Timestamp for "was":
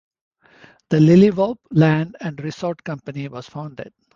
3.27-3.45